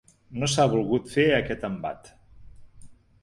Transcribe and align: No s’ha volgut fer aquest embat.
No 0.43 0.47
s’ha 0.53 0.63
volgut 0.71 1.11
fer 1.17 1.25
aquest 1.35 1.67
embat. 1.69 2.09